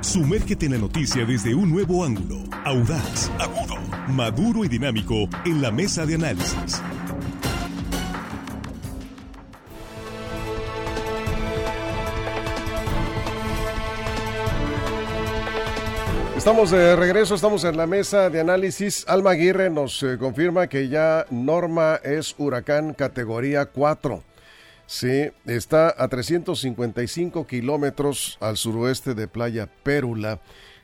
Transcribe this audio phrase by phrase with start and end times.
[0.00, 3.76] Sumérgete en la noticia desde un nuevo ángulo, audaz, agudo,
[4.08, 6.82] maduro y dinámico en la mesa de análisis.
[16.34, 19.04] Estamos de regreso, estamos en la mesa de análisis.
[19.06, 24.29] Alma Aguirre nos eh, confirma que ya Norma es huracán categoría 4.
[24.92, 30.40] Sí, está a 355 kilómetros al suroeste de Playa Pérula,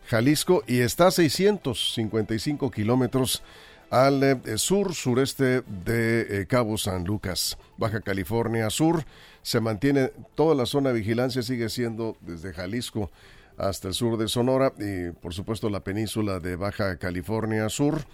[0.06, 3.42] Jalisco, y está a 655 kilómetros
[3.90, 9.04] al eh, sur sureste de eh, Cabo San Lucas, Baja California Sur.
[9.42, 13.10] Se mantiene toda la zona de vigilancia, sigue siendo desde Jalisco
[13.58, 18.04] hasta el sur de Sonora y por supuesto la península de Baja California Sur,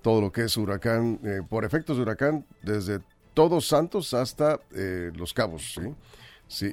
[0.00, 3.00] todo lo que es huracán, eh, por efectos de huracán, desde
[3.34, 5.94] Todos Santos hasta eh, Los Cabos, ¿sí?
[6.46, 6.72] Sí,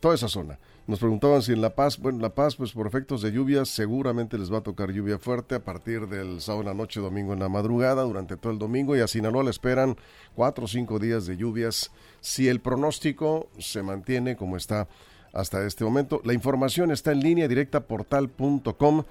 [0.00, 0.58] toda esa zona.
[0.86, 4.36] Nos preguntaban si en La Paz, bueno, La Paz, pues por efectos de lluvia, seguramente
[4.36, 7.38] les va a tocar lluvia fuerte a partir del sábado en la noche, domingo en
[7.38, 9.96] la madrugada, durante todo el domingo, y a Sinaloa le esperan
[10.34, 14.88] cuatro o cinco días de lluvias si el pronóstico se mantiene como está
[15.32, 16.20] hasta este momento.
[16.24, 19.04] La información está en línea directa portal.com.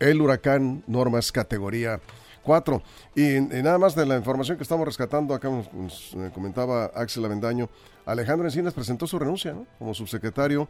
[0.00, 2.00] El huracán Normas categoría
[2.44, 2.82] 4.
[3.16, 7.68] Y, nada más de la información que estamos rescatando, acá nos, comentaba Axel Avendaño,
[8.06, 9.66] Alejandro Encinas presentó su renuncia ¿no?
[9.78, 10.68] como subsecretario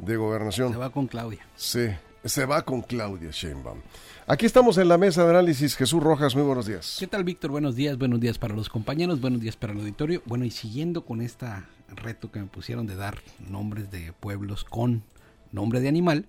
[0.00, 0.72] de Gobernación.
[0.72, 1.46] Se va con Claudia.
[1.56, 1.88] Sí,
[2.24, 3.80] se va con Claudia Sheinbaum.
[4.26, 5.76] Aquí estamos en la mesa de análisis.
[5.76, 6.96] Jesús Rojas, muy buenos días.
[6.98, 7.50] ¿Qué tal, Víctor?
[7.50, 10.22] Buenos días, buenos días para los compañeros, buenos días para el auditorio.
[10.26, 13.18] Bueno, y siguiendo con esta reto que me pusieron de dar
[13.48, 15.04] nombres de pueblos con
[15.56, 16.26] nombre de animal.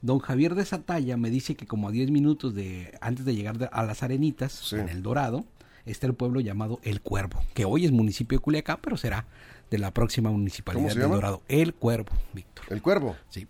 [0.00, 3.68] Don Javier de Satalla me dice que como a 10 minutos de antes de llegar
[3.70, 5.44] a las Arenitas, en El Dorado,
[5.84, 9.26] está el pueblo llamado El Cuervo, que hoy es municipio de Culiacán, pero será
[9.70, 11.42] de la próxima municipalidad de El Dorado.
[11.48, 12.64] El Cuervo, Víctor.
[12.70, 13.16] ¿El Cuervo?
[13.28, 13.46] Sí.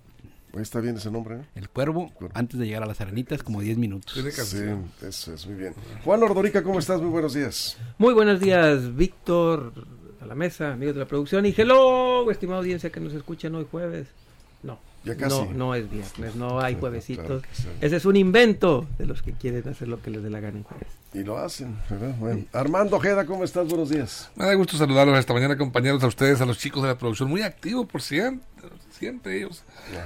[0.54, 1.36] está bien ese nombre.
[1.36, 1.44] ¿eh?
[1.54, 4.14] El Cuervo, antes de llegar a las Arenitas, como 10 minutos.
[4.14, 4.64] Sí,
[5.06, 5.74] eso es muy bien.
[6.04, 7.00] Juan Ordorica, ¿cómo estás?
[7.00, 7.76] Muy buenos días.
[7.98, 9.72] Muy buenos días, Víctor,
[10.22, 11.44] a la mesa, amigos de la producción.
[11.44, 14.08] Y hello, estimada audiencia que nos escuchan hoy jueves.
[14.62, 17.42] No, no, no es viernes, no hay juevesitos.
[17.80, 20.58] Ese es un invento de los que quieren hacer lo que les dé la gana
[20.58, 20.88] en jueves.
[21.14, 21.76] Y lo hacen,
[22.52, 23.66] Armando Ojeda, ¿cómo estás?
[23.68, 24.30] Buenos días.
[24.36, 27.30] Me da gusto saludarlos esta mañana, compañeros, a ustedes, a los chicos de la producción,
[27.30, 29.62] muy activos por siempre, siempre ellos.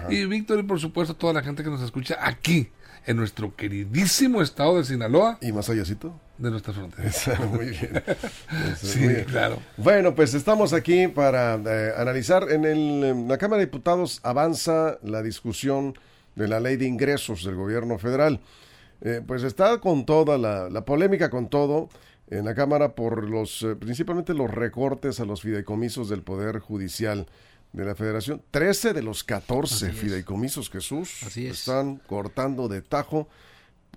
[0.08, 2.68] Y Víctor y por supuesto toda la gente que nos escucha aquí
[3.06, 5.38] en nuestro queridísimo estado de Sinaloa.
[5.40, 6.18] ¿Y más allácito?
[6.38, 7.10] De nuestra frontera.
[7.46, 8.02] muy bien.
[8.76, 9.58] sí, claro.
[9.76, 12.50] Bueno, pues estamos aquí para eh, analizar.
[12.50, 15.94] En, el, la Cámara de Diputados avanza la discusión
[16.34, 18.40] de la ley de ingresos del gobierno federal.
[19.02, 21.88] Eh, pues está con toda la, la, polémica, con todo
[22.28, 27.26] en la Cámara por los, eh, principalmente los recortes a los fideicomisos del Poder Judicial
[27.72, 28.42] de la Federación.
[28.50, 33.28] 13 de los 14 fideicomisos, Jesús, están cortando de tajo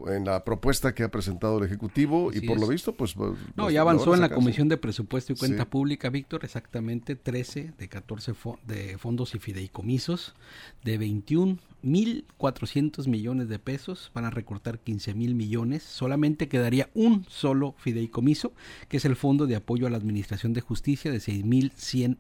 [0.08, 3.16] en la propuesta que ha presentado el Ejecutivo y por lo visto, pues...
[3.56, 7.88] No, ya avanzó en la Comisión de Presupuesto y Cuenta Pública, Víctor, exactamente 13 de
[7.88, 8.34] 14
[8.68, 10.36] de fondos y fideicomisos
[10.84, 17.74] de 21.400 millones de pesos, van a recortar 15 mil millones, solamente quedaría un solo
[17.78, 18.52] fideicomiso,
[18.90, 22.18] que es el Fondo de Apoyo a la Administración de Justicia de 6.100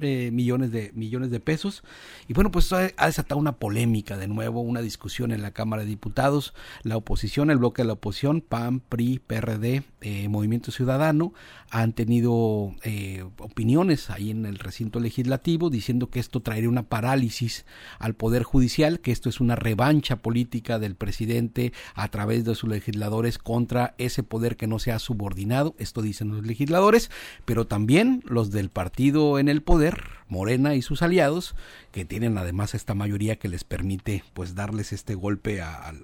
[0.00, 1.82] eh, millones de millones de pesos.
[2.28, 5.88] Y bueno pues ha, desatado una polémica de nuevo una discusión en la Cámara de
[5.88, 11.32] Diputados la oposición el bloque de la oposición PAN PRI PRD eh, Movimiento Ciudadano
[11.70, 17.64] han tenido eh, opiniones ahí en el recinto legislativo diciendo que esto traería una parálisis
[17.98, 22.68] al poder judicial que esto es una revancha política del presidente a través de sus
[22.68, 27.10] legisladores contra ese poder que no se ha subordinado esto dicen los legisladores
[27.44, 31.54] pero también los del partido en el poder poder, Morena y sus aliados,
[31.92, 35.94] que tienen además esta mayoría que les permite pues darles este golpe a,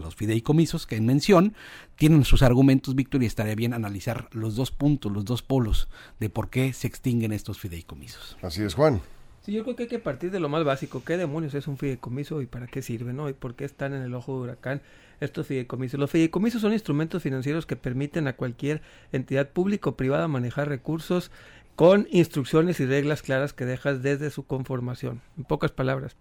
[0.00, 1.54] los fideicomisos que en mención,
[1.96, 5.90] tienen sus argumentos, Víctor, y estaría bien analizar los dos puntos, los dos polos
[6.20, 8.38] de por qué se extinguen estos fideicomisos.
[8.40, 9.02] Así es, Juan.
[9.42, 11.02] Sí, yo creo que hay que partir de lo más básico.
[11.04, 13.28] ¿Qué demonios es un fideicomiso y para qué sirve, no?
[13.28, 14.80] ¿Y por qué están en el ojo de huracán
[15.20, 16.00] estos fideicomisos?
[16.00, 18.80] Los fideicomisos son instrumentos financieros que permiten a cualquier
[19.12, 21.30] entidad pública o privada manejar recursos
[21.78, 25.20] con instrucciones y reglas claras que dejas desde su conformación.
[25.36, 26.16] En pocas palabras,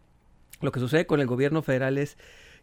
[0.62, 2.16] lo que sucede con el gobierno federal es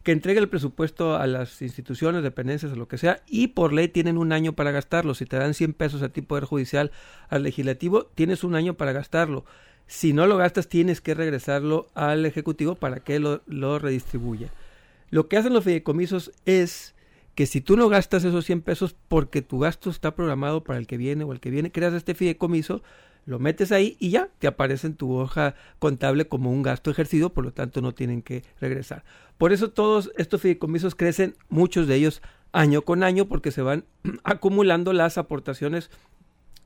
[0.03, 3.89] que entrega el presupuesto a las instituciones, dependencias o lo que sea, y por ley
[3.89, 5.13] tienen un año para gastarlo.
[5.13, 6.91] Si te dan 100 pesos a ti, Poder Judicial,
[7.27, 9.43] al Legislativo, tienes un año para gastarlo.
[9.87, 14.51] Si no lo gastas, tienes que regresarlo al Ejecutivo para que lo, lo redistribuya.
[15.09, 16.94] Lo que hacen los fideicomisos es
[17.35, 20.87] que si tú no gastas esos 100 pesos porque tu gasto está programado para el
[20.87, 22.81] que viene o el que viene, creas este fideicomiso,
[23.25, 27.33] lo metes ahí y ya te aparece en tu hoja contable como un gasto ejercido,
[27.33, 29.03] por lo tanto no tienen que regresar.
[29.37, 32.21] Por eso todos estos fideicomisos crecen, muchos de ellos
[32.53, 33.83] año con año, porque se van
[34.23, 35.89] acumulando las aportaciones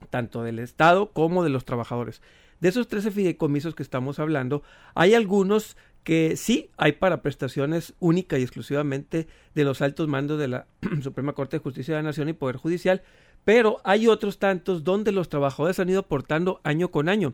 [0.10, 2.22] tanto del Estado como de los trabajadores.
[2.60, 4.64] De esos 13 fideicomisos que estamos hablando,
[4.94, 10.48] hay algunos que sí hay para prestaciones única y exclusivamente de los altos mandos de
[10.48, 10.66] la
[11.02, 13.02] Suprema Corte de Justicia de la Nación y Poder Judicial,
[13.46, 17.34] pero hay otros tantos donde los trabajadores han ido aportando año con año.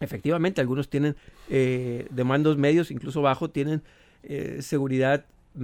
[0.00, 1.16] Efectivamente, algunos tienen
[1.48, 3.82] eh, demandos medios, incluso bajo, tienen
[4.22, 5.60] eh, seguridad mm,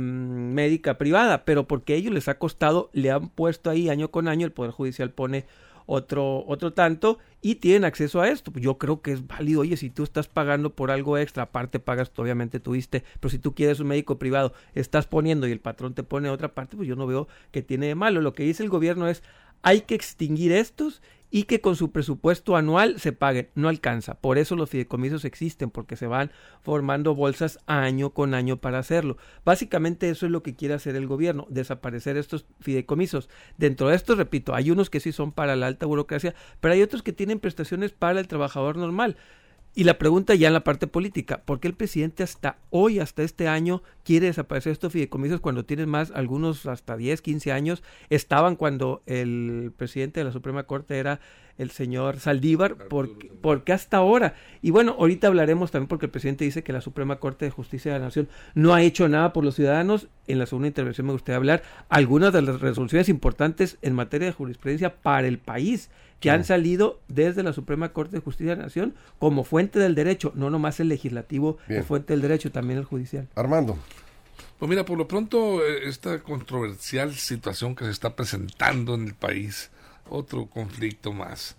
[0.52, 4.28] médica privada, pero porque a ellos les ha costado, le han puesto ahí año con
[4.28, 5.46] año, el Poder Judicial pone
[5.86, 8.52] otro, otro tanto y tienen acceso a esto.
[8.56, 9.60] Yo creo que es válido.
[9.62, 13.54] Oye, si tú estás pagando por algo extra, aparte pagas, obviamente tuviste, pero si tú
[13.54, 16.96] quieres un médico privado, estás poniendo y el patrón te pone otra parte, pues yo
[16.96, 18.20] no veo que tiene de malo.
[18.20, 19.22] Lo que dice el gobierno es,
[19.62, 23.48] hay que extinguir estos y que con su presupuesto anual se paguen.
[23.54, 24.14] No alcanza.
[24.14, 26.30] Por eso los fideicomisos existen, porque se van
[26.62, 29.16] formando bolsas año con año para hacerlo.
[29.44, 33.28] Básicamente eso es lo que quiere hacer el gobierno, desaparecer estos fideicomisos.
[33.58, 36.82] Dentro de estos, repito, hay unos que sí son para la alta burocracia, pero hay
[36.82, 39.16] otros que tienen prestaciones para el trabajador normal.
[39.78, 43.22] Y la pregunta ya en la parte política, ¿por qué el presidente hasta hoy, hasta
[43.22, 48.56] este año, quiere desaparecer estos fideicomisos cuando tienen más, algunos hasta 10, 15 años, estaban
[48.56, 51.20] cuando el presidente de la Suprema Corte era
[51.58, 56.46] el señor Saldívar, porque, porque hasta ahora, y bueno, ahorita hablaremos también porque el presidente
[56.46, 59.44] dice que la Suprema Corte de Justicia de la Nación no ha hecho nada por
[59.44, 63.94] los ciudadanos, en la segunda intervención me gustaría hablar algunas de las resoluciones importantes en
[63.94, 65.90] materia de jurisprudencia para el país,
[66.20, 69.94] que han salido desde la Suprema Corte de Justicia de la Nación como fuente del
[69.94, 73.28] derecho, no nomás el legislativo fuente del derecho, también el judicial.
[73.34, 73.76] Armando.
[74.58, 79.14] Pues mira, por lo pronto, eh, esta controversial situación que se está presentando en el
[79.14, 79.70] país,
[80.08, 81.56] otro conflicto más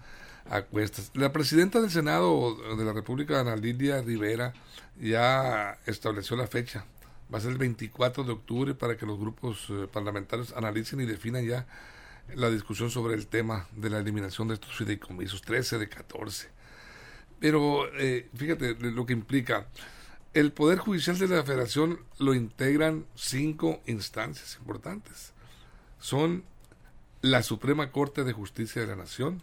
[0.50, 1.12] a cuestas.
[1.14, 4.54] La presidenta del Senado de la República, Ana Lidia Rivera,
[5.00, 6.86] ya estableció la fecha.
[7.32, 11.06] Va a ser el 24 de octubre para que los grupos eh, parlamentarios analicen y
[11.06, 11.68] definan ya
[12.36, 16.50] la discusión sobre el tema de la eliminación de estos fideicomisos, 13 de 14.
[17.40, 19.68] Pero eh, fíjate lo que implica.
[20.34, 25.34] El Poder Judicial de la Federación lo integran cinco instancias importantes.
[26.00, 26.44] Son
[27.22, 29.42] la Suprema Corte de Justicia de la Nación,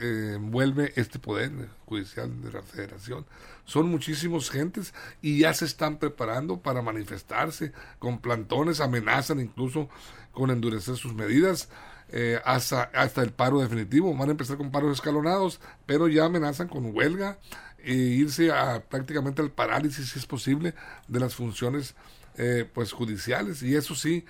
[0.00, 1.50] eh, envuelve este Poder
[1.86, 3.26] Judicial de la Federación.
[3.64, 9.88] Son muchísimos gentes y ya se están preparando para manifestarse con plantones, amenazan incluso
[10.30, 11.68] con endurecer sus medidas
[12.10, 14.14] eh, hasta, hasta el paro definitivo.
[14.16, 17.38] Van a empezar con paros escalonados, pero ya amenazan con huelga
[17.78, 20.74] e irse a prácticamente al parálisis, si es posible,
[21.06, 21.94] de las funciones
[22.36, 23.62] eh, pues judiciales.
[23.62, 24.24] Y eso sí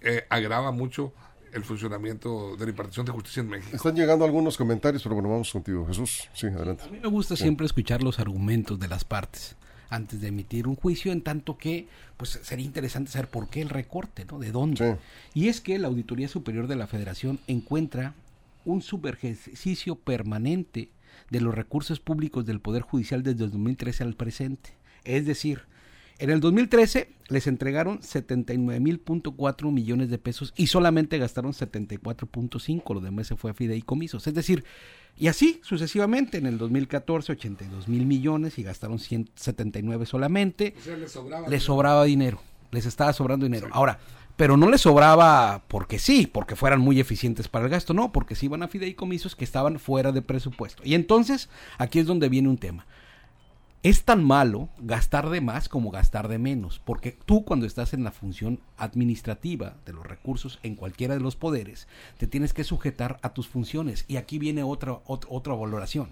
[0.00, 1.12] eh, agrava mucho
[1.52, 3.76] el funcionamiento de la impartición de justicia en México.
[3.76, 6.28] Están llegando algunos comentarios, pero bueno, vamos contigo, Jesús.
[6.32, 6.84] Sí, adelante.
[6.84, 9.56] A mí me gusta siempre escuchar los argumentos de las partes
[9.92, 13.68] antes de emitir un juicio, en tanto que pues sería interesante saber por qué el
[13.68, 14.38] recorte, ¿no?
[14.38, 14.96] ¿De dónde?
[15.34, 18.14] Y es que la Auditoría Superior de la Federación encuentra
[18.64, 20.88] un subejercicio permanente
[21.30, 24.70] de los recursos públicos del Poder Judicial desde el 2013 al presente.
[25.04, 25.62] Es decir,
[26.18, 33.26] en el 2013 les entregaron 79.4 millones de pesos y solamente gastaron 74.5, lo demás
[33.26, 34.26] se fue a fideicomisos.
[34.26, 34.64] Es decir,
[35.16, 40.74] y así sucesivamente, en el 2014 82 mil millones y gastaron 179 solamente.
[41.48, 42.40] les sobraba, dinero,
[42.70, 43.68] les estaba sobrando dinero.
[43.72, 43.98] Ahora,
[44.36, 48.34] pero no les sobraba porque sí, porque fueran muy eficientes para el gasto, no, porque
[48.34, 50.82] sí iban a fideicomisos que estaban fuera de presupuesto.
[50.84, 52.86] Y entonces, aquí es donde viene un tema
[53.82, 58.04] es tan malo gastar de más como gastar de menos, porque tú cuando estás en
[58.04, 63.18] la función administrativa de los recursos en cualquiera de los poderes, te tienes que sujetar
[63.22, 64.04] a tus funciones.
[64.06, 66.10] Y aquí viene otra, otra, valoración.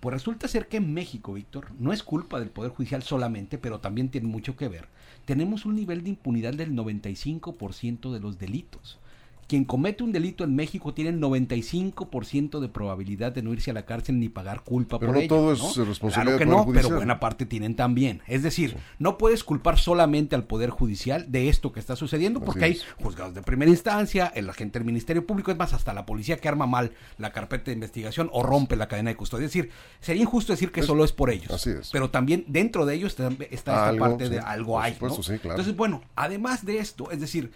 [0.00, 3.78] Pues resulta ser que en México, Víctor, no es culpa del Poder Judicial solamente, pero
[3.80, 4.88] también tiene mucho que ver.
[5.26, 8.98] Tenemos un nivel de impunidad del 95% de los delitos
[9.46, 13.74] quien comete un delito en México tiene el 95% de probabilidad de no irse a
[13.74, 15.28] la cárcel ni pagar culpa pero por no ello.
[15.28, 18.22] todo es responsabilidad claro que no, pero buena parte tienen también.
[18.26, 22.64] Es decir, no puedes culpar solamente al Poder Judicial de esto que está sucediendo, porque
[22.64, 26.36] hay juzgados de primera instancia, el agente del Ministerio Público, es más, hasta la policía
[26.38, 29.46] que arma mal la carpeta de investigación o rompe la cadena de custodia.
[29.46, 29.70] Es decir,
[30.00, 31.50] sería injusto decir que solo es por ellos.
[31.50, 31.90] Así es.
[31.90, 34.94] Pero también dentro de ellos está, esta parte de algo hay.
[34.94, 35.50] Supuesto, claro.
[35.50, 37.52] Entonces, bueno, además de esto, es decir,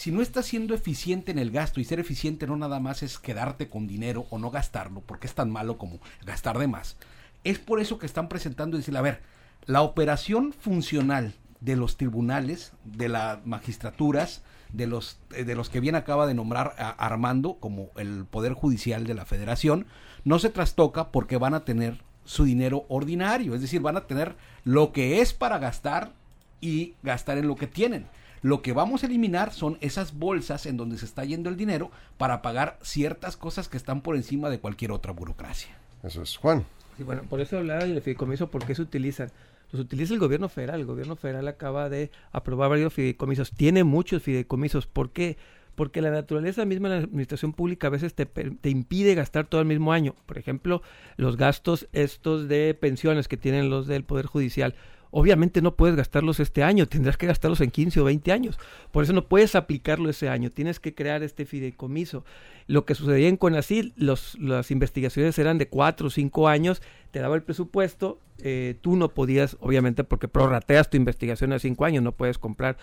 [0.00, 3.18] si no estás siendo eficiente en el gasto y ser eficiente no nada más es
[3.18, 6.96] quedarte con dinero o no gastarlo, porque es tan malo como gastar de más,
[7.44, 9.20] es por eso que están presentando y decir, a ver,
[9.66, 14.42] la operación funcional de los tribunales, de las magistraturas,
[14.72, 19.06] de los, eh, de los que bien acaba de nombrar Armando como el Poder Judicial
[19.06, 19.84] de la Federación,
[20.24, 24.34] no se trastoca porque van a tener su dinero ordinario, es decir, van a tener
[24.64, 26.14] lo que es para gastar
[26.62, 28.06] y gastar en lo que tienen.
[28.42, 31.90] Lo que vamos a eliminar son esas bolsas en donde se está yendo el dinero
[32.16, 35.76] para pagar ciertas cosas que están por encima de cualquier otra burocracia.
[36.02, 36.36] Eso es.
[36.36, 36.64] Juan.
[36.96, 39.30] Sí, bueno, por eso hablaba del fideicomiso, ¿por qué se utilizan?
[39.72, 40.80] Los utiliza el gobierno federal.
[40.80, 43.52] El gobierno federal acaba de aprobar varios fideicomisos.
[43.52, 44.86] Tiene muchos fideicomisos.
[44.86, 45.36] ¿Por qué?
[45.74, 49.60] Porque la naturaleza misma de la administración pública a veces te, te, impide gastar todo
[49.60, 50.14] el mismo año.
[50.26, 50.82] Por ejemplo,
[51.16, 54.74] los gastos estos de pensiones que tienen los del Poder Judicial
[55.10, 58.58] obviamente no puedes gastarlos este año, tendrás que gastarlos en 15 o 20 años.
[58.90, 62.24] Por eso no puedes aplicarlo ese año, tienes que crear este fideicomiso.
[62.66, 67.34] Lo que sucedía en Conacyt, las investigaciones eran de 4 o 5 años, te daba
[67.34, 72.12] el presupuesto, eh, tú no podías, obviamente porque prorrateas tu investigación a 5 años, no
[72.12, 72.76] puedes comprar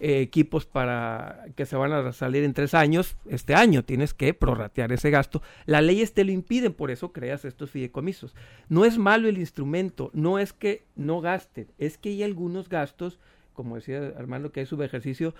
[0.00, 4.32] eh, equipos para que se van a salir en tres años, este año tienes que
[4.32, 5.42] prorratear ese gasto.
[5.66, 8.36] Las leyes te lo impiden, por eso creas estos fideicomisos.
[8.68, 13.18] No es malo el instrumento, no es que no gasten, es que hay algunos gastos,
[13.54, 15.34] como decía Armando, que hay subejercicio,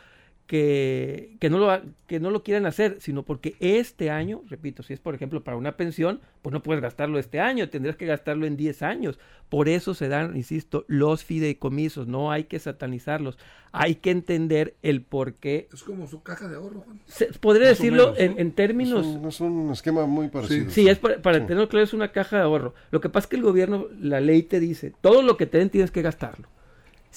[0.49, 4.95] que, que, no lo, que no lo quieran hacer, sino porque este año, repito, si
[4.95, 8.47] es por ejemplo para una pensión, pues no puedes gastarlo este año, tendrías que gastarlo
[8.47, 9.19] en 10 años.
[9.51, 13.37] Por eso se dan, insisto, los fideicomisos, no hay que satanizarlos,
[13.73, 15.69] hay que entender el por qué.
[15.71, 16.99] Es como su caja de ahorro, Juan.
[17.05, 19.07] Se, podría decirlo en, en, términos...
[19.07, 20.71] Es un, es un, esquema muy parecido.
[20.71, 21.45] Sí, sí es para, para sí.
[21.45, 22.73] tenerlo claro, es una caja de ahorro.
[22.91, 25.59] Lo que pasa es que el gobierno, la ley te dice, todo lo que te
[25.59, 26.49] den tienes que gastarlo.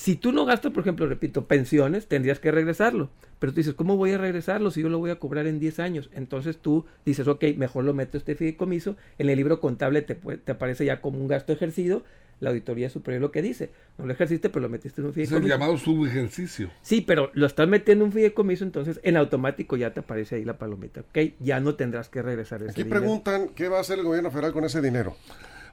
[0.02, 3.12] Si tú no gastas, por ejemplo, repito, pensiones, tendrías que regresarlo.
[3.38, 5.78] Pero tú dices, ¿cómo voy a regresarlo si yo lo voy a cobrar en 10
[5.78, 6.10] años?
[6.16, 8.96] Entonces tú dices, ok, mejor lo meto este fideicomiso.
[9.20, 12.02] En el libro contable te, te aparece ya como un gasto ejercido.
[12.40, 13.70] La auditoría superior lo que dice.
[14.00, 15.38] No lo ejerciste, pero lo metiste en un fideicomiso.
[15.38, 16.72] Es el llamado subejercicio.
[16.82, 20.46] Sí, pero lo estás metiendo en un fideicomiso, entonces en automático ya te aparece ahí
[20.46, 21.02] la palomita.
[21.02, 23.02] Ok, ya no tendrás que regresar ese Aquí dinero.
[23.02, 25.16] preguntan, ¿qué va a hacer el gobierno federal con ese dinero?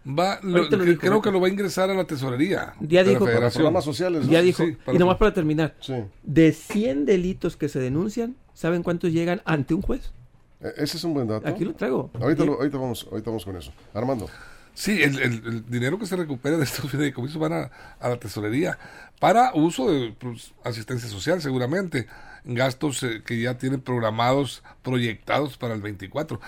[0.07, 3.25] Va, lo, dijo, creo que lo va a ingresar a la tesorería Ya de dijo,
[3.27, 3.61] la federación.
[3.63, 4.25] Programas sociales.
[4.27, 4.33] ¿no?
[4.33, 5.95] Ya dijo, Sí, para y nomás para terminar, Sí.
[6.23, 10.13] de 100 delitos que se denuncian, ¿saben cuántos llegan ante un juez?
[10.61, 11.47] Eh, Ese es un buen dato.
[11.49, 12.11] Aquí lo traigo.
[12.21, 13.73] Ahorita, lo- ahorita, vamos, ahorita vamos con eso.
[13.95, 14.29] Armando.
[14.75, 18.17] Sí, el, el- el dinero que se recupera de estos fideicomisos van a, a la
[18.19, 18.79] tesorería
[19.21, 22.07] para uso de pues, asistencia social, seguramente,
[22.45, 26.41] gastos eh, que ya tienen programados, proyectados para el 24.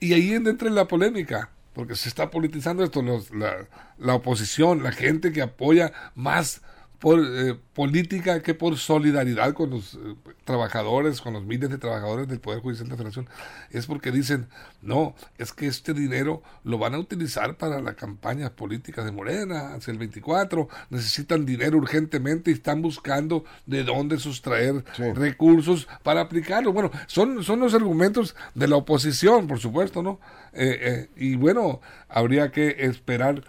[0.00, 3.68] Y ahí entra la polémica, porque se está politizando esto, los- la,
[3.98, 6.60] la oposición, la gente que apoya más
[6.98, 9.98] por eh, política que por solidaridad con los eh,
[10.44, 13.28] trabajadores, con los miles de trabajadores del Poder Judicial de la Federación,
[13.70, 14.48] es porque dicen,
[14.82, 19.74] no, es que este dinero lo van a utilizar para la campaña política de Morena
[19.74, 25.04] hacia el 24, necesitan dinero urgentemente y están buscando de dónde sustraer Sí.
[25.12, 26.72] recursos para aplicarlo.
[26.72, 30.18] Bueno, son, son los argumentos de la oposición, por supuesto, ¿no?
[30.52, 33.44] Eh, eh, y bueno, habría que esperar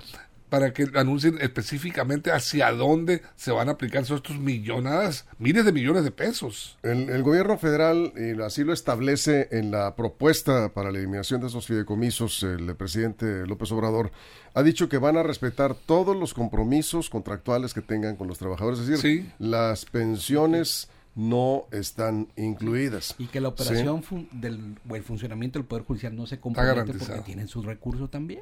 [0.50, 6.04] para que anuncien específicamente hacia dónde se van a aplicar estos millonadas, miles de millones
[6.04, 6.78] de pesos.
[6.84, 11.48] El, el gobierno federal, y así lo establece en la propuesta para la eliminación de
[11.48, 14.12] esos fideicomisos, el presidente López Obrador
[14.56, 18.80] ha dicho que van a respetar todos los compromisos contractuales que tengan con los trabajadores.
[18.80, 19.32] Es decir, Sí.
[19.40, 23.16] las pensiones no están incluidas.
[23.18, 23.54] Y que la Sí.
[23.62, 27.66] operación fun- del, o el funcionamiento del Poder Judicial no se compromete porque tienen sus
[27.66, 28.42] recursos también.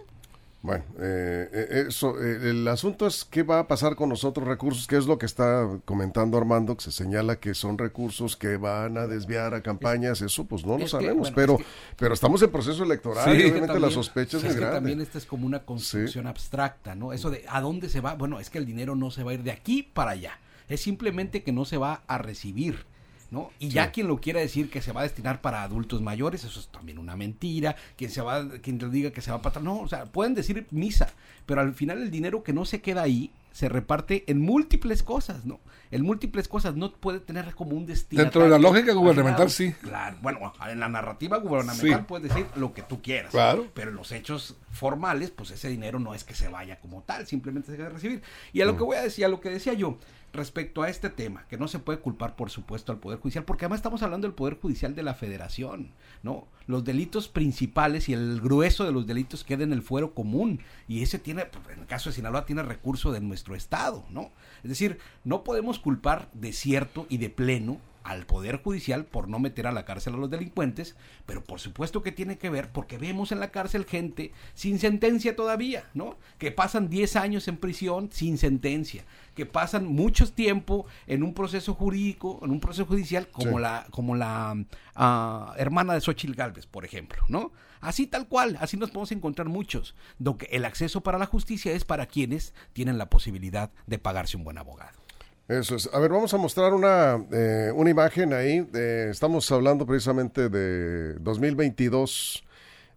[0.67, 4.45] Bueno, eh, eh, eso, eh, el asunto es qué va a pasar con los otros
[4.45, 8.57] recursos, que es lo que está comentando Armando, que se señala que son recursos que
[8.57, 11.65] van a desviar a campañas, eso pues no lo que, sabemos, bueno, pero, es que-
[11.97, 13.31] pero estamos en proceso electoral Sí.
[13.31, 14.75] y obviamente la también- sospecha es es muy que grande.
[14.77, 17.13] también esta es como una construcción abstracta, ¿no?
[17.13, 19.33] Eso de a dónde se va, bueno, es que el dinero no se va a
[19.35, 22.85] ir de aquí para allá, es simplemente que no se va a recibir.
[23.31, 23.51] ¿No?
[23.59, 26.59] Y ya quien lo quiera decir que se va a destinar para adultos mayores, eso
[26.59, 27.75] es también una mentira.
[27.95, 30.67] Quien se va, quien te diga que se va para no, o sea, pueden decir
[30.71, 31.09] misa,
[31.45, 35.45] pero al final el dinero que no se queda ahí se reparte en múltiples cosas,
[35.45, 35.59] ¿no?
[35.89, 38.21] En múltiples cosas no puede tener como un destino.
[38.21, 39.73] Dentro de la lógica gubernamental, sí.
[39.81, 43.31] Claro, bueno, en la narrativa gubernamental puedes decir lo que tú quieras.
[43.31, 43.65] Claro.
[43.73, 47.25] Pero en los hechos formales, pues ese dinero no es que se vaya como tal,
[47.25, 48.21] simplemente se debe recibir.
[48.53, 48.77] Y a lo mm.
[48.77, 49.97] que voy a decir, a lo que decía yo,
[50.33, 53.65] respecto a este tema, que no se puede culpar, por supuesto, al Poder Judicial, porque
[53.65, 55.91] además estamos hablando del Poder Judicial de la Federación,
[56.23, 56.47] ¿no?
[56.67, 61.01] Los delitos principales y el grueso de los delitos queda en el fuero común, y
[61.01, 64.31] ese tiene, en el caso de Sinaloa, tiene recurso de nuestro Estado, ¿no?
[64.63, 69.37] Es decir, no podemos culpar de cierto y de pleno al Poder Judicial por no
[69.37, 70.95] meter a la cárcel a los delincuentes,
[71.25, 75.35] pero por supuesto que tiene que ver porque vemos en la cárcel gente sin sentencia
[75.35, 76.15] todavía, ¿no?
[76.37, 79.03] Que pasan 10 años en prisión sin sentencia,
[79.35, 84.15] que pasan mucho tiempo en un proceso jurídico, en un proceso judicial, como la, como
[84.15, 84.55] la
[84.95, 87.51] ah, hermana de Xochitl Galvez, por ejemplo, ¿no?
[87.81, 91.83] Así tal cual, así nos podemos encontrar muchos, donde el acceso para la justicia es
[91.83, 95.06] para quienes tienen la posibilidad de pagarse un buen abogado.
[95.47, 95.89] Eso es.
[95.93, 98.67] A ver, vamos a mostrar una, eh, una imagen ahí.
[99.09, 102.43] estamos hablando precisamente de 2022.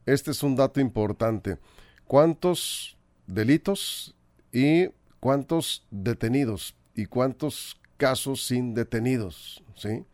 [0.05, 1.59] Este es un dato importante.
[2.07, 2.97] ¿Cuántos
[3.29, 4.17] delitos
[4.53, 4.89] y
[5.21, 9.63] cuántos detenidos y cuántos casos sin detenidos?
[9.77, 10.05] ¿Sí?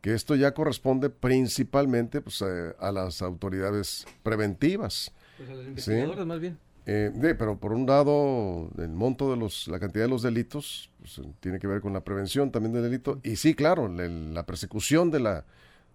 [0.00, 5.12] Que esto ya corresponde principalmente pues, eh, a las autoridades preventivas.
[5.36, 6.58] Pues a los investigadores más bien.
[6.88, 11.20] Eh, pero por un lado, el monto de los, la cantidad de los delitos pues,
[11.40, 13.18] tiene que ver con la prevención también del delito.
[13.24, 15.44] Y sí, claro, la persecución de la,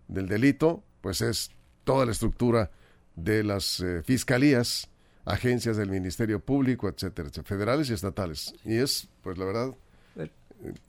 [0.10, 1.52] del delito, pues es
[1.86, 2.72] toda la estructura
[3.16, 4.90] de las eh, fiscalías,
[5.24, 8.54] agencias del Ministerio Público, etcétera, federales y estatales.
[8.66, 9.74] Y es, pues la verdad,
[10.18, 10.30] eh,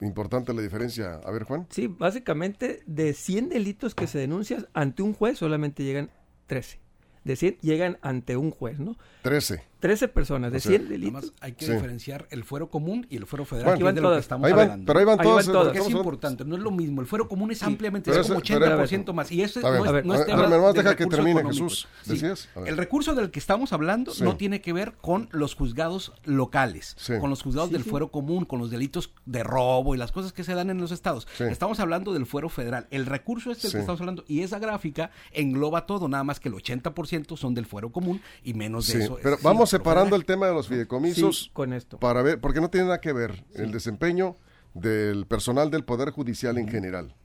[0.01, 1.21] importante la diferencia.
[1.23, 1.65] A ver, Juan.
[1.69, 6.09] Sí, básicamente de 100 delitos que se denuncian ante un juez solamente llegan
[6.47, 6.83] 13
[7.23, 8.97] de 100 llegan ante un juez, ¿no?
[9.21, 9.63] 13.
[9.83, 11.33] 13 personas de 100 delitos.
[11.41, 13.73] hay que diferenciar el fuero común y el fuero federal.
[13.73, 14.21] Aquí van todas.
[14.21, 14.85] estamos hablando.
[14.85, 15.75] Pero ahí van todas.
[15.75, 17.01] Es importante, no es lo mismo.
[17.01, 19.29] El fuero común es ampliamente, es como 80% más.
[19.29, 21.89] Y eso no, es, no es tema ver, deja que termine, Jesús.
[22.05, 22.47] ¿Decías?
[22.65, 27.29] El recurso del que estamos hablando no tiene que ver con los juzgados locales, con
[27.29, 30.53] los juzgados del fuero común, con los delitos de robo y las cosas que se
[30.53, 31.27] dan en los estados.
[31.39, 32.87] Estamos hablando del fuero federal.
[32.89, 36.47] El recurso este del que estamos hablando y esa gráfica engloba todo, nada más que
[36.47, 39.19] el 80% son del fuero común y menos de eso.
[39.21, 41.99] Pero vamos separando el tema de los fideicomisos con esto.
[41.99, 44.37] para ver, porque no tiene nada que ver el desempeño
[44.73, 47.15] del personal del Poder Judicial en general,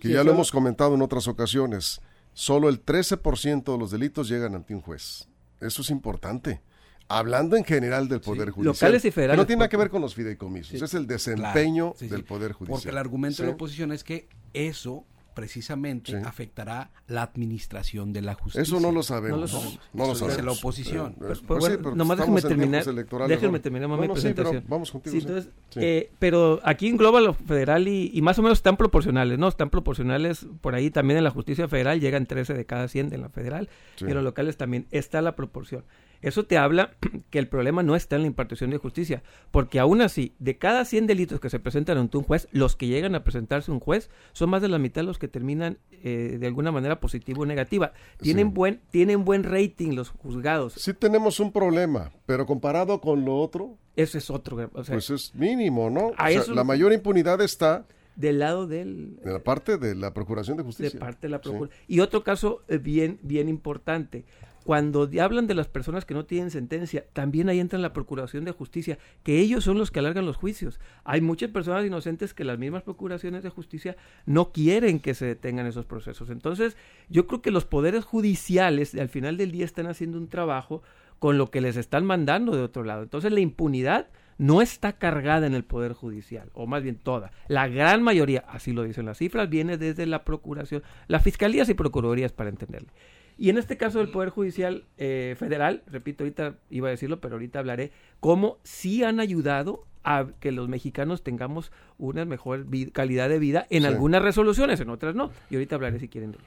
[0.00, 2.00] que ya lo hemos comentado en otras ocasiones.
[2.32, 5.26] Solo el 13% de los delitos llegan ante un juez.
[5.60, 6.60] Eso es importante.
[7.08, 8.74] Hablando en general del Poder Judicial.
[8.74, 9.38] Locales y federales.
[9.38, 10.82] no tiene nada que ver con los fideicomisos.
[10.82, 12.76] Es el desempeño del Poder Judicial.
[12.78, 15.06] Porque el argumento de la oposición es que eso
[15.36, 18.62] precisamente afectará la administración de la justicia.
[18.62, 19.52] Eso no lo sabemos.
[19.92, 20.44] No lo sabemos.
[20.44, 21.12] la oposición.
[21.12, 22.84] Eh, pues, pues, pues nomás déjeme terminar.
[23.28, 24.62] Déjenme terminar mi presentación.
[24.62, 25.14] Pero vamos contigo.
[25.14, 29.46] entonces, eh, pero aquí engloba lo federal y, más o menos están proporcionales, ¿no?
[29.46, 33.20] Están proporcionales por ahí también en la justicia federal, llegan 13 de cada 100 en
[33.20, 33.68] la federal
[34.00, 35.84] y en los locales también está la proporción.
[36.22, 36.96] Eso te habla
[37.30, 40.84] que el problema no está en la impartición de justicia, porque aún así, de cada
[40.84, 44.10] 100 delitos que se presentan ante un juez, los que llegan a presentarse un juez
[44.32, 47.92] son más de la mitad los que terminan eh, de alguna manera positivo o negativa.
[48.18, 50.74] Tienen, buen, tienen buen rating los juzgados.
[50.74, 53.78] Sí tenemos un problema, pero comparado con lo otro...
[53.96, 54.70] Ese es otro.
[54.70, 56.12] pues es mínimo, ¿no?
[56.48, 60.90] la mayor impunidad está del lado del de la parte de la procuración de justicia
[60.90, 64.24] de parte de la procuración y otro caso eh, bien bien importante
[64.66, 68.50] cuando hablan de las personas que no tienen sentencia, también ahí entra la Procuración de
[68.50, 70.80] Justicia, que ellos son los que alargan los juicios.
[71.04, 75.68] Hay muchas personas inocentes que las mismas Procuraciones de Justicia no quieren que se detengan
[75.68, 76.30] esos procesos.
[76.30, 76.76] Entonces,
[77.08, 80.82] yo creo que los poderes judiciales al final del día están haciendo un trabajo
[81.20, 83.04] con lo que les están mandando de otro lado.
[83.04, 87.30] Entonces, la impunidad no está cargada en el Poder Judicial, o más bien toda.
[87.46, 91.74] La gran mayoría, así lo dicen las cifras, viene desde la Procuración, las Fiscalías y
[91.74, 92.90] Procuradurías para entenderle.
[93.38, 97.34] Y en este caso del Poder Judicial eh, Federal, repito, ahorita iba a decirlo, pero
[97.34, 103.38] ahorita hablaré, cómo sí han ayudado a que los mexicanos tengamos una mejor calidad de
[103.38, 105.32] vida en algunas resoluciones, en otras no.
[105.50, 106.46] Y ahorita hablaré si quieren de eso.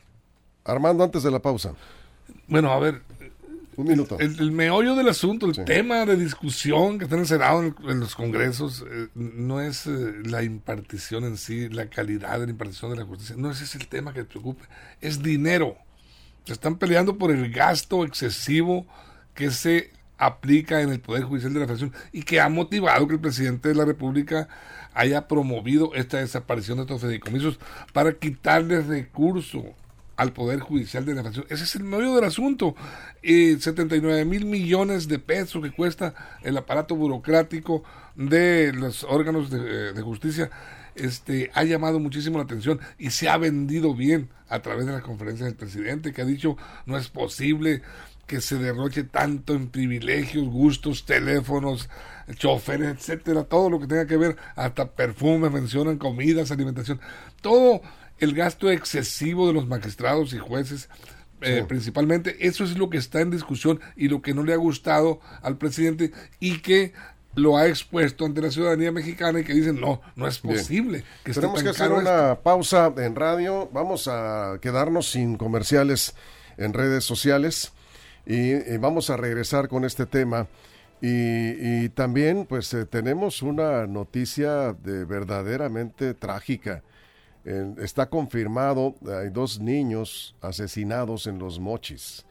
[0.64, 1.74] Armando, antes de la pausa.
[2.48, 3.02] Bueno, a ver.
[3.76, 4.18] Un minuto.
[4.20, 9.08] El, meollo del asunto, el tema de discusión que está encerrado en, los congresos, eh,
[9.16, 13.36] no es eh, la impartición en sí, la calidad de la impartición de la justicia.
[13.38, 14.66] No ese es el tema que preocupa.
[15.00, 15.78] Es dinero
[16.50, 18.88] se están peleando por el gasto excesivo
[19.36, 23.14] que se aplica en el Poder Judicial de la Federación y que ha motivado que
[23.14, 24.48] el presidente de la República
[24.96, 27.60] haya promovido esta desaparición de estos fideicomisos
[27.94, 29.64] para quitarles recursos
[30.18, 31.46] al Poder Judicial de la Federación.
[31.50, 32.76] Ese es el medio del asunto.
[33.22, 37.84] y 79 mil millones de pesos que cuesta el aparato burocrático
[38.16, 40.50] de los órganos de, de justicia
[41.00, 45.02] este, ha llamado muchísimo la atención y se ha vendido bien a través de la
[45.02, 47.82] conferencia del presidente que ha dicho no es posible
[48.30, 51.90] que se derroche tanto en privilegios, gustos, teléfonos,
[52.36, 57.02] choferes, etcétera, todo lo que tenga que ver, hasta perfumes, mencionan comidas, alimentación,
[57.42, 57.82] todo
[58.20, 60.90] el gasto excesivo de los magistrados y jueces,
[61.42, 64.58] eh, principalmente, eso es lo que está en discusión y lo que no le ha
[64.58, 66.94] gustado al presidente y que
[67.36, 71.04] lo ha expuesto ante la ciudadanía mexicana y que dicen no, no es posible.
[71.24, 76.16] Que Tenemos que hacer una pausa en radio, vamos a quedarnos sin comerciales
[76.58, 77.72] en redes sociales
[78.26, 80.48] y, vamos a regresar con este tema.
[81.02, 86.84] Y, también pues eh, tenemos una noticia de verdaderamente trágica.
[87.78, 92.26] está confirmado, hay dos niños asesinados en los mochis,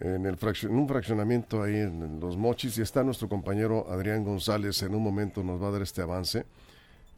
[0.00, 4.94] en, el un fraccionamiento ahí en, los mochis, y está nuestro compañero Adrián González, en
[4.94, 6.44] un momento nos va a dar este avance.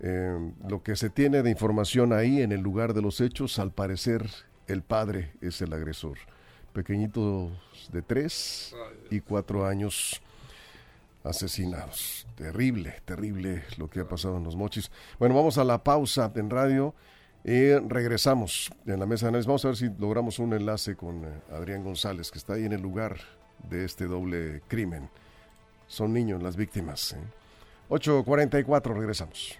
[0.00, 3.70] Eh, lo que se tiene de información ahí en el lugar de los hechos, al
[3.70, 4.28] parecer
[4.66, 6.18] el padre es el agresor
[6.74, 7.52] pequeñitos
[7.90, 8.74] de tres
[9.10, 10.20] y cuatro años
[11.22, 12.26] asesinados.
[12.34, 14.90] Terrible, terrible lo que ha pasado en los mochis.
[15.18, 16.94] Bueno, vamos a la pausa en radio
[17.44, 19.46] y regresamos en la mesa de análisis.
[19.46, 22.72] Vamos a ver si logramos un enlace con eh, Adrián González, que está ahí en
[22.72, 23.18] el lugar
[23.68, 25.10] de este doble crimen.
[25.86, 27.14] Son niños las víctimas.
[27.90, 28.94] 8.44, ¿eh?
[28.94, 29.58] regresamos.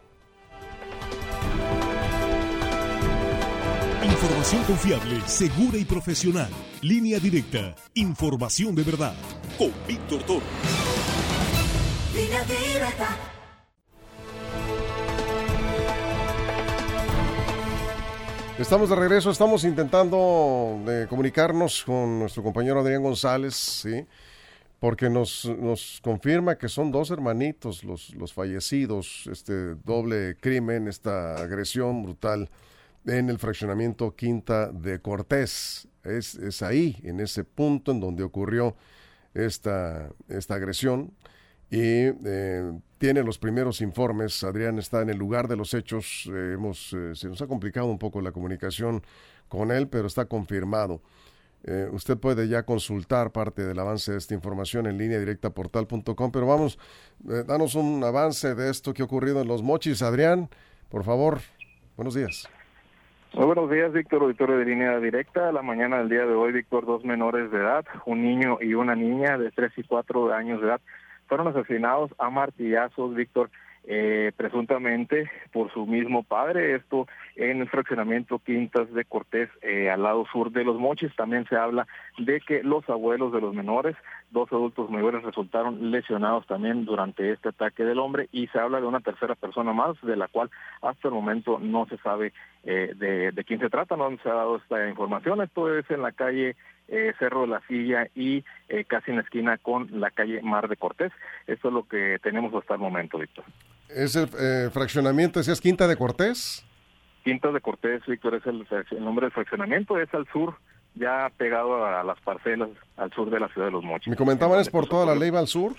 [4.02, 6.50] Información confiable, segura y profesional.
[6.80, 7.74] Línea directa.
[7.94, 9.14] Información de verdad.
[9.58, 10.46] Con Víctor Toro.
[12.14, 13.33] Línea directa.
[18.56, 24.06] Estamos de regreso, estamos intentando eh, comunicarnos con nuestro compañero Adrián González, ¿sí?
[24.78, 25.50] porque nos,
[26.04, 32.48] confirma que son dos hermanitos los, fallecidos, este doble crimen, esta agresión brutal
[33.04, 35.88] en el fraccionamiento Quinta de Cortés.
[36.04, 38.76] Es, es ahí, en ese punto en donde ocurrió
[39.34, 41.12] esta, esta agresión
[41.70, 42.72] y eh,
[43.04, 44.42] tiene los primeros informes.
[44.44, 46.26] Adrián está en el lugar de los hechos.
[46.32, 49.02] Eh, hemos, eh, se nos ha complicado un poco la comunicación
[49.46, 51.02] con él, pero está confirmado.
[51.92, 56.46] usted puede ya consultar parte del avance de esta información en línea directa portal.com, pero
[56.46, 56.78] vamos,
[57.46, 60.00] danos un avance de esto que ha ocurrido en los mochis.
[60.00, 60.48] Adrián,
[60.88, 61.40] por favor,
[61.96, 62.48] buenos días.
[63.34, 65.52] Muy buenos días, Víctor, auditorio de línea directa.
[65.52, 68.94] La mañana del día de hoy, Víctor, dos menores de edad, un niño y una
[68.94, 70.80] niña de tres y cuatro años de edad,
[71.34, 73.50] fueron asesinados a martillazos, Víctor,
[73.88, 76.76] eh, presuntamente por su mismo padre.
[76.76, 81.14] Esto en el fraccionamiento Quintas de Cortés, eh, al lado sur de Los Mochis.
[81.16, 83.96] También se habla de que los abuelos de los menores,
[84.30, 88.86] dos adultos mayores, resultaron lesionados también durante este ataque del hombre y se habla de
[88.86, 90.50] una tercera persona más, de la cual
[90.82, 94.34] hasta el momento no se sabe eh, de, de quién se trata, no se ha
[94.34, 95.42] dado esta información.
[95.42, 96.54] Esto es en la calle
[96.88, 100.68] eh, Cerro de la Silla y eh, casi en la esquina con la calle Mar
[100.68, 101.12] de Cortés.
[101.46, 103.44] Esto es lo que tenemos hasta el momento, Víctor.
[103.88, 106.64] ¿Es el eh, fraccionamiento, es Quinta de Cortés?
[107.22, 108.66] Quinta de Cortés, Víctor, es el,
[109.02, 110.56] nombre del fraccionamiento, es al sur,
[110.94, 112.68] ya pegado a las parcelas
[112.98, 114.08] al sur de la ciudad de Los Mochis.
[114.08, 115.72] ¿Me comentaban es por toda la Leiva al sur?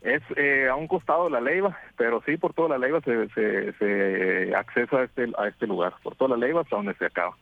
[0.00, 0.22] Es
[0.70, 4.54] a un costado de la Leiva, pero sí, por toda la Leiva se, se, se
[4.54, 7.36] accesa a este, a este lugar, por toda la Leiva hasta donde se acaba.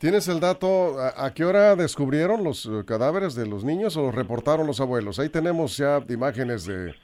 [0.00, 0.96] ¿Tienes el dato?
[0.98, 5.18] ¿A, qué hora descubrieron los eh, cadáveres de los niños o los reportaron los abuelos?
[5.18, 6.94] Ahí tenemos ya imágenes de,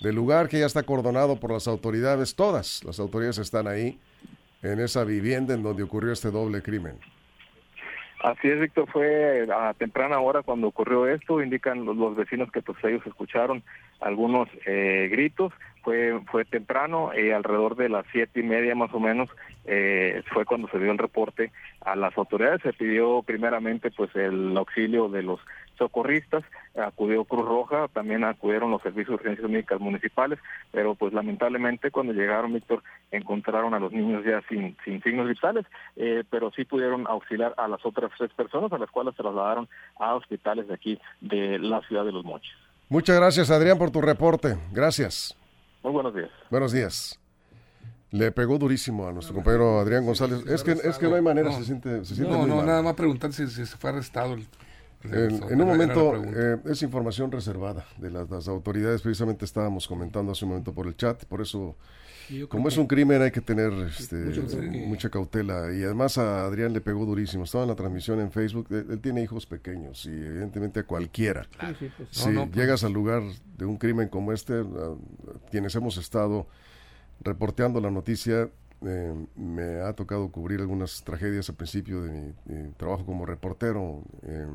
[0.00, 2.36] del lugar que ya está cordonado por las autoridades.
[2.36, 3.98] Todas las autoridades están ahí,
[4.62, 7.00] en esa vivienda en donde ocurrió este doble crimen.
[8.22, 12.78] Así es, Víctor, fue a temprana hora cuando ocurrió esto, indican los, vecinos que pues
[12.84, 13.64] ellos escucharon
[14.00, 15.52] algunos eh, gritos,
[15.86, 19.30] fue fue temprano, eh, alrededor de las siete y media más o menos,
[19.66, 24.56] eh, fue cuando se dio el reporte a las autoridades, se pidió primeramente pues el
[24.56, 25.38] auxilio de los
[25.78, 26.42] socorristas,
[26.76, 30.40] acudió Cruz Roja, también acudieron los servicios de urgencias médicas municipales,
[30.72, 35.66] pero pues lamentablemente cuando llegaron, Víctor, encontraron a los niños ya sin, sin signos vitales,
[35.94, 39.68] eh, pero sí pudieron auxiliar a las otras tres personas, a las cuales se trasladaron
[40.00, 42.56] a hospitales de aquí, de la ciudad de Los Mochis.
[42.88, 44.56] Muchas gracias, Adrián, por tu reporte.
[44.72, 45.36] Gracias.
[45.82, 46.30] Muy buenos días.
[46.50, 47.18] Buenos días.
[48.10, 50.46] Le pegó durísimo a nuestro compañero Adrián González.
[50.46, 52.94] Es que, es que no hay manera, se siente, se siente No, no, nada más
[52.94, 54.46] preguntar si, se fue arrestado el
[55.12, 59.02] en un momento eh, es información reservada de las, autoridades.
[59.02, 61.76] Precisamente estábamos comentando hace un momento por el chat, por eso,
[62.48, 64.16] como es un crimen, hay que tener este,
[64.86, 65.72] mucha cautela.
[65.72, 67.44] Y además a Adrián le pegó durísimo.
[67.44, 68.66] Estaba en la transmisión en Facebook.
[68.70, 71.46] Él, tiene hijos pequeños y evidentemente a cualquiera.
[71.58, 72.52] Pues, si pues.
[72.52, 73.22] llegas al lugar
[73.56, 74.64] de un crimen como este,
[75.50, 76.46] quienes hemos estado
[77.20, 78.50] reporteando la noticia,
[78.84, 84.48] eh, me ha tocado cubrir algunas tragedias al principio de mi, trabajo como reportero eh,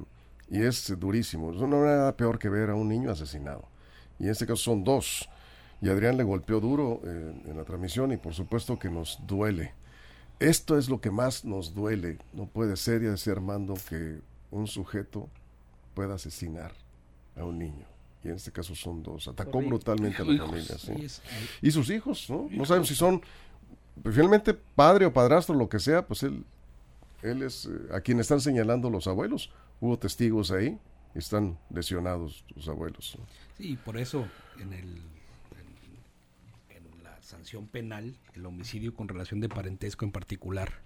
[0.50, 1.52] y es durísimo.
[1.52, 3.68] No hay nada peor que ver a un niño asesinado.
[4.20, 5.28] Y en este caso son dos.
[5.82, 9.74] Y Adrián le golpeó duro eh, en la transmisión y por supuesto que nos duele.
[10.40, 12.18] Esto es lo que más nos duele.
[12.34, 14.20] No puede ser, ya decía Armando, que
[14.52, 15.30] un sujeto
[15.94, 16.74] pueda asesinar
[17.36, 17.86] a un niño.
[18.24, 19.28] Y en este caso son dos.
[19.28, 20.76] Atacó brutalmente a la familia.
[21.62, 22.48] Y sus hijos, ¿no?
[22.52, 23.22] No sabemos si son
[24.02, 26.44] pues, finalmente padre o padrastro, lo que sea, pues él,
[27.24, 29.52] él es eh, a quien están señalando los abuelos.
[29.80, 30.80] Hubo testigos ahí,
[31.16, 33.18] están lesionados los abuelos.
[33.58, 34.28] Sí, por eso
[34.60, 35.02] en, el,
[37.32, 40.84] sanción penal, el homicidio con relación de parentesco en particular,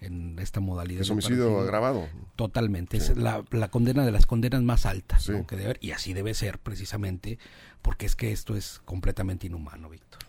[0.00, 1.02] en esta modalidad.
[1.02, 2.08] Es homicidio agravado.
[2.36, 6.34] Totalmente, es la, la, condena de las condenas más altas que debe y así debe
[6.34, 7.38] ser precisamente,
[7.82, 10.20] porque es que esto es completamente inhumano, Víctor.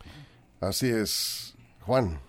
[0.60, 1.56] Así es.
[1.82, 2.20] Juan.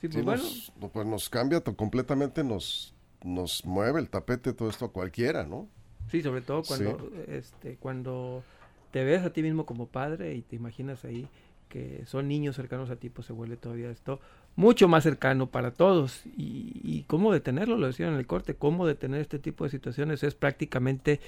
[0.00, 5.44] Pues nos, pues nos cambia completamente, nos, nos mueve el tapete todo esto a cualquiera,
[5.44, 5.68] ¿no?
[6.10, 8.42] Sí, sobre todo cuando, este, cuando
[8.90, 11.28] te ves a ti mismo como padre y te imaginas ahí
[11.70, 14.20] que son niños cercanos a ti, pues se vuelve todavía esto
[14.56, 16.24] mucho más cercano para todos.
[16.36, 20.22] Y, y cómo detenerlo, lo decían en el corte, cómo detener este tipo de situaciones
[20.22, 21.20] es prácticamente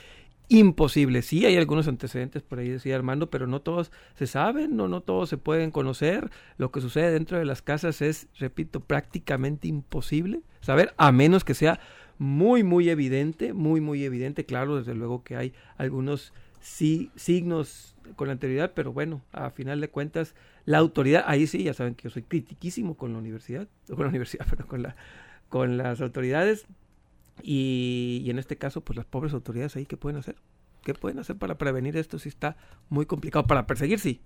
[0.48, 1.22] imposible.
[1.22, 5.00] Sí hay algunos antecedentes por ahí, decía Armando, pero no todos se saben, no, no
[5.00, 6.30] todos se pueden conocer.
[6.58, 11.54] Lo que sucede dentro de las casas es, repito, prácticamente imposible saber, a menos que
[11.54, 11.80] sea
[12.18, 14.44] muy, muy evidente, muy, muy evidente.
[14.44, 19.88] Claro, desde luego que hay algunos sí, signos con anterioridad, pero bueno, a final de
[19.88, 24.00] cuentas, la autoridad, ahí sí, ya saben que yo soy critiquísimo con la universidad, con
[24.00, 24.96] la universidad, pero con, la,
[25.48, 26.64] con las autoridades,
[27.42, 30.36] y, en este caso, pues las pobres autoridades ahí, ¿qué pueden hacer?
[30.82, 32.56] ¿Qué pueden hacer para prevenir esto si está
[32.88, 33.46] muy complicado?
[33.46, 34.20] Para perseguir, sí,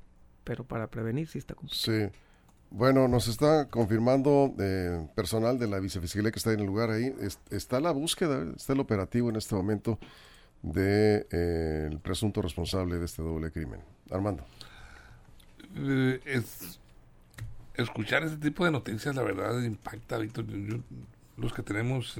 [0.44, 2.10] pero para prevenir sí está complicado.
[2.10, 2.18] Sí.
[2.70, 7.14] Bueno, nos está confirmando eh, personal de la vicefiscalía que está en el lugar ahí.
[7.50, 9.98] está la búsqueda, está el operativo en este momento
[10.62, 13.80] de eh, presunto responsable de este doble crimen.
[14.10, 14.44] Armando.
[15.76, 16.80] Eh, es,
[17.74, 20.46] escuchar ese tipo de noticias, la verdad, impacta, Víctor.
[21.36, 22.18] los que tenemos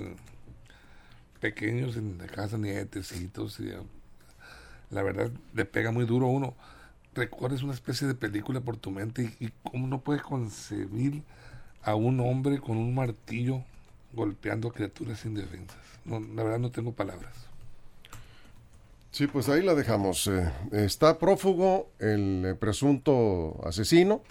[1.40, 3.72] pequeños en la casa, nietecitos, y
[4.90, 6.54] la verdad le pega muy duro a uno.
[7.14, 11.22] Recuerdas una especie de película por tu mente y, cómo no puedes concebir
[11.82, 13.62] a un hombre con un martillo
[14.12, 15.78] golpeando a criaturas indefensas.
[16.04, 17.45] No, la verdad no tengo palabras.
[19.16, 20.26] Sí, pues ahí la dejamos.
[20.26, 24.22] Eh, está prófugo el eh, presunto asesino.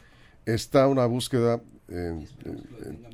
[0.45, 2.27] Está una búsqueda en,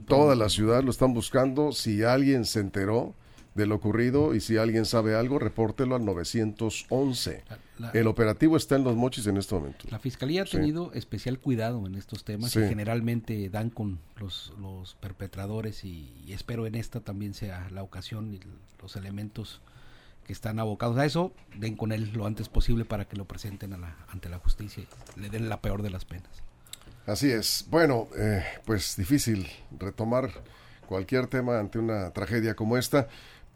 [0.06, 1.72] toda la ciudad, lo están buscando.
[1.72, 3.16] Si alguien se enteró,
[3.56, 7.44] de lo ocurrido y si alguien sabe algo, repórtelo al 911.
[7.94, 9.86] el operativo está en los mochis en este momento.
[9.90, 14.96] La Fiscalía ha tenido especial cuidado en estos temas que generalmente dan con los, los
[14.96, 18.42] perpetradores y, espero en esta también sea la ocasión y
[18.82, 19.62] los elementos
[20.26, 23.74] que están abocados a eso, den con él lo antes posible para que lo presenten
[23.74, 24.84] a la, ante la justicia
[25.16, 26.30] y le den la peor de las penas.
[27.06, 27.66] Así es.
[27.70, 30.30] Bueno, eh, pues difícil retomar
[30.88, 33.08] cualquier tema ante una tragedia como esta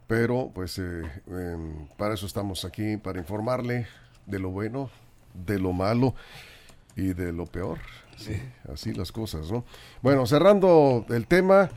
[0.07, 3.87] pero pues eh, em, para eso estamos aquí, para informarle
[4.25, 4.89] de lo bueno,
[5.33, 6.15] de lo malo
[6.95, 7.79] y de lo peor.
[8.17, 8.41] Sí.
[8.71, 9.65] Así las cosas, ¿no?
[10.01, 11.69] Bueno, cerrando el tema,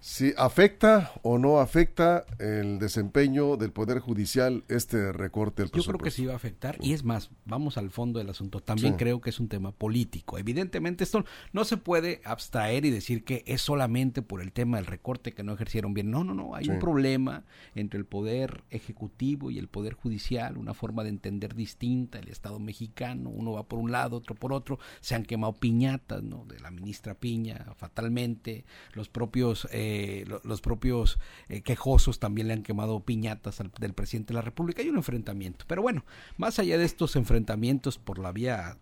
[0.00, 5.98] si afecta o no afecta el desempeño del Poder Judicial este recorte del Yo creo
[5.98, 8.60] que sí va a afectar y es más, vamos al fondo del asunto.
[8.60, 10.38] También creo que es un tema político.
[10.38, 14.86] Evidentemente esto no se puede abstraer y decir que es solamente por el tema del
[14.86, 16.10] recorte que no ejercieron bien.
[16.10, 20.72] No, no, no, hay un problema entre el Poder Ejecutivo y el Poder Judicial, una
[20.72, 23.28] forma de entender distinta el Estado mexicano.
[23.28, 24.78] Uno va por un lado, otro por otro.
[25.02, 26.46] Se han quemado piñatas, ¿no?
[26.46, 28.64] De la ministra Piña, fatalmente.
[28.94, 29.68] Los propios...
[29.72, 34.34] Eh, eh, los propios eh, quejosos también le han quemado piñatas al, del presidente de
[34.34, 34.82] la República.
[34.82, 35.64] Hay un enfrentamiento.
[35.66, 36.04] Pero bueno,
[36.36, 38.78] más allá de estos enfrentamientos por la vía,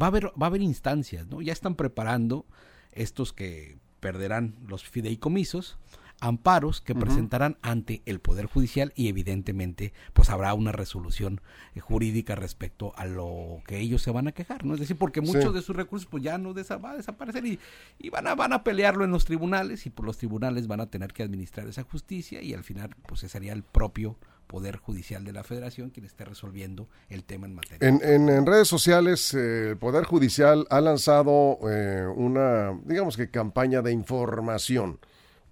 [0.00, 1.42] va, a haber, va a haber instancias, ¿no?
[1.42, 2.44] Ya están preparando
[2.90, 5.78] estos que perderán los fideicomisos
[6.22, 11.40] amparos que presentarán ante el Poder Judicial y evidentemente pues habrá una resolución
[11.74, 14.74] eh, jurídica respecto a lo que ellos se van a quejar, ¿no?
[14.74, 17.58] Es decir, porque muchos de sus recursos pues ya no desa va a desaparecer y,
[17.98, 20.86] y, van, a, van a pelearlo en los tribunales y por los tribunales van a
[20.86, 25.32] tener que administrar esa justicia y al final pues sería el propio Poder Judicial de
[25.32, 27.88] la Federación quien esté resolviendo el tema en materia.
[27.88, 33.92] En, redes sociales, eh, el Poder Judicial ha lanzado eh, una, digamos que, campaña de
[33.92, 35.00] información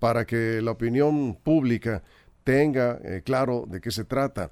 [0.01, 2.03] para que la opinión pública
[2.43, 4.51] tenga eh, claro de qué se trata.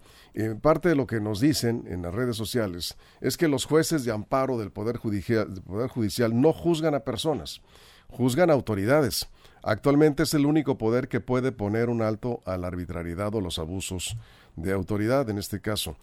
[0.62, 4.12] parte de lo que nos dicen en las redes sociales es que los jueces de
[4.12, 7.60] amparo del Poder Judicial, del Poder Judicial no juzgan a personas,
[8.08, 9.28] juzgan a autoridades.
[9.62, 13.58] Actualmente es el único poder que puede poner un alto a la arbitrariedad o los
[13.58, 14.16] abusos
[14.54, 15.96] de autoridad en este caso.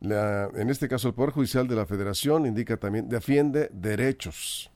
[0.00, 4.70] en este caso, el Poder Judicial de la Federación indica también, defiende derechos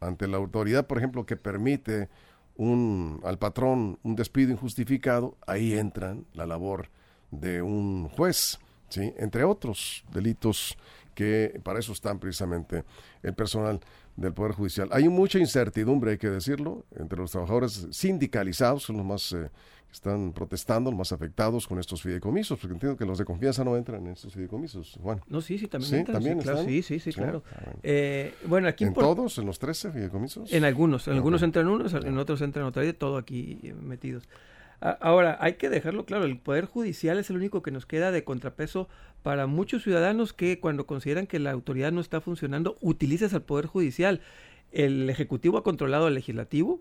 [0.00, 2.08] ante la autoridad, por ejemplo, que permite
[2.56, 6.88] un, al patrón un despido injustificado, ahí entra la labor
[7.30, 9.12] de un juez, ¿sí?
[9.18, 10.76] entre otros delitos
[11.14, 12.84] que para eso están precisamente
[13.22, 13.80] el personal
[14.16, 14.88] del Poder Judicial.
[14.92, 19.50] Hay mucha incertidumbre, hay que decirlo, entre los trabajadores sindicalizados, son los más eh,
[19.96, 23.76] están protestando, los más afectados con estos fideicomisos, porque entiendo que los de confianza no
[23.76, 24.98] entran en estos fideicomisos.
[25.02, 25.20] Juan.
[25.28, 26.14] No, sí, sí, también entran.
[26.14, 27.42] ¿también claro, sí, sí, sí, claro.
[27.52, 28.68] Ah, eh, bueno.
[28.68, 30.52] aquí ¿En todos, en los 13 fideicomisos?
[30.52, 34.28] En algunos, en algunos entran unos, en otros entran otros, todo aquí eh, metidos.
[34.80, 38.24] Ahora, hay que dejarlo claro, el Poder Judicial es el único que nos queda de
[38.24, 38.88] contrapeso
[39.22, 43.66] para muchos ciudadanos que cuando consideran que la autoridad no está funcionando, utilizas al Poder
[43.66, 44.20] Judicial.
[44.72, 46.80] El Ejecutivo ha controlado al Legislativo,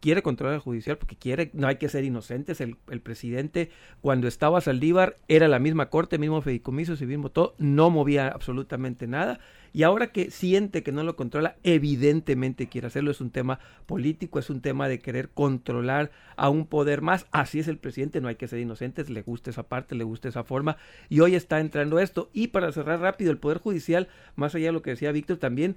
[0.00, 2.60] quiere controlar al judicial porque quiere, no hay que ser inocentes.
[2.60, 7.54] El, el, presidente, cuando estaba Saldívar, era la misma corte, mismo fedicomiso, y mismo todo,
[7.58, 9.40] no movía absolutamente nada.
[9.72, 13.10] Y ahora que siente que no lo controla, evidentemente quiere hacerlo.
[13.10, 17.26] Es un tema político, es un tema de querer controlar a un poder más.
[17.30, 20.28] Así es el presidente, no hay que ser inocentes, le gusta esa parte, le gusta
[20.28, 20.76] esa forma.
[21.08, 22.30] Y hoy está entrando esto.
[22.32, 25.76] Y para cerrar rápido, el Poder Judicial, más allá de lo que decía Víctor, también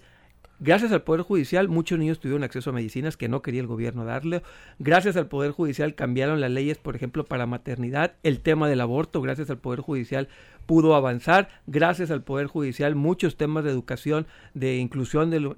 [0.60, 4.06] Gracias al Poder Judicial, muchos niños tuvieron acceso a medicinas que no quería el gobierno
[4.06, 4.44] darle.
[4.80, 8.14] Gracias al Poder Judicial cambiaron las leyes, por ejemplo, para maternidad.
[8.24, 10.30] El tema del aborto, gracias al Poder Judicial,
[10.66, 11.50] pudo avanzar.
[11.68, 15.54] Gracias al Poder Judicial, muchos temas de educación, de inclusión de,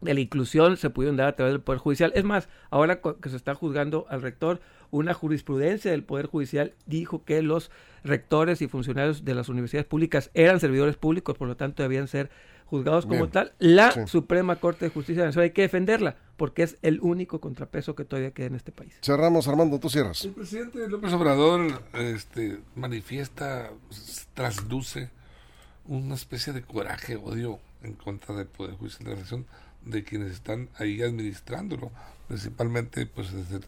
[0.00, 2.12] de la inclusión se pudieron dar a través del Poder Judicial.
[2.14, 7.24] Es más, ahora que se está juzgando al rector, una jurisprudencia del Poder Judicial dijo
[7.24, 7.70] que los
[8.04, 12.30] rectores y funcionarios de las universidades públicas eran servidores públicos, por lo tanto debían ser
[12.68, 13.52] juzgados como tal.
[13.58, 17.94] La Suprema Corte de Justicia de Venezuela hay que defenderla porque es el único contrapeso
[17.94, 18.94] que todavía queda en este país.
[19.02, 20.24] Cerramos, Armando, tú cierras.
[20.24, 23.70] El presidente López Obrador este, manifiesta,
[24.34, 25.10] trasduce
[25.86, 29.46] una especie de coraje, odio en contra del Poder Judicial de la Nación
[29.84, 31.90] de quienes están ahí administrándolo,
[32.28, 33.64] principalmente, pues, desde,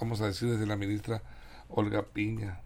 [0.00, 1.22] vamos a decir, desde la ministra
[1.68, 2.60] Olga Piña.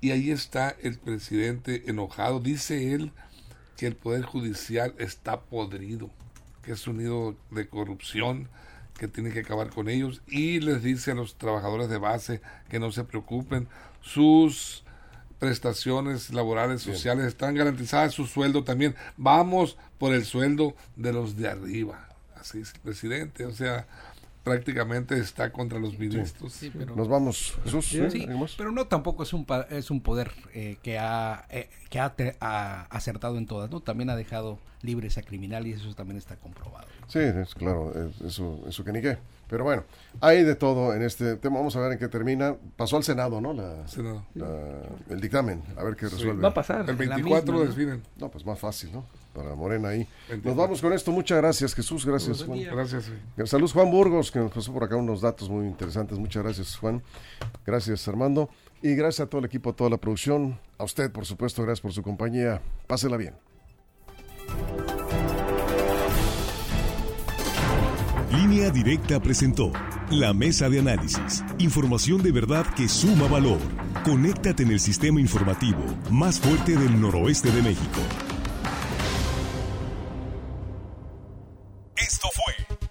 [0.00, 3.12] Y ahí está el presidente enojado, dice él,
[3.76, 6.10] que el Poder Judicial está podrido,
[6.62, 8.48] que es un nido de corrupción,
[8.98, 12.78] que tiene que acabar con ellos y les dice a los trabajadores de base que
[12.78, 13.68] no se preocupen,
[14.00, 14.84] sus
[15.38, 21.48] prestaciones laborales, sociales están garantizadas, su sueldo también, vamos por el sueldo de los de
[21.48, 22.08] arriba,
[22.40, 23.86] así es el presidente, o sea,
[24.44, 26.62] prácticamente está contra los ministros.
[26.94, 27.86] Nos vamos, Jesús.
[27.86, 32.86] Sí, pero no tampoco es un es un poder eh, que ha eh, que ha,
[32.90, 33.80] acertado en todas, ¿no?
[33.80, 36.86] También ha dejado libres a criminales y eso también está comprobado.
[37.08, 37.92] Sí, es claro,
[38.24, 39.18] eso eso que ni qué.
[39.48, 39.84] Pero bueno,
[40.20, 41.56] hay de todo en este tema.
[41.56, 42.56] Vamos a ver en qué termina.
[42.76, 43.52] Pasó al Senado, ¿no?
[43.52, 43.84] La,
[45.08, 46.42] el dictamen, a ver qué resuelve.
[46.42, 46.88] Va a pasar.
[46.88, 48.02] El 24 definen.
[48.18, 49.04] No, pues más fácil, ¿no?
[49.34, 50.06] Para Morena ahí.
[50.42, 51.10] Nos vamos con esto.
[51.10, 52.06] Muchas gracias, Jesús.
[52.06, 52.62] Gracias, Juan.
[52.62, 53.10] Gracias.
[53.44, 56.18] Saludos, Juan Burgos, que nos pasó por acá unos datos muy interesantes.
[56.18, 57.02] Muchas gracias, Juan.
[57.66, 58.48] Gracias, Armando.
[58.80, 60.58] Y gracias a todo el equipo, a toda la producción.
[60.78, 62.62] A usted, por supuesto, gracias por su compañía.
[62.86, 63.34] Pásela bien.
[68.30, 69.72] Línea Directa presentó
[70.10, 71.42] la mesa de análisis.
[71.58, 73.58] Información de verdad que suma valor.
[74.04, 78.00] Conéctate en el sistema informativo más fuerte del noroeste de México.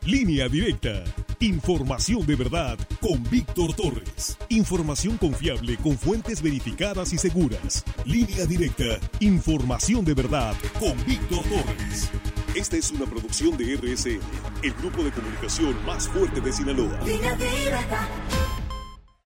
[0.06, 1.02] Línea Directa.
[1.40, 4.38] Información de verdad con Víctor Torres.
[4.50, 7.86] Información confiable con fuentes verificadas y seguras.
[8.04, 9.00] Línea Directa.
[9.22, 12.12] Información de verdad con Víctor Torres.
[12.54, 14.20] Esta es una producción de RSN,
[14.62, 17.00] el grupo de comunicación más fuerte de Sinaloa.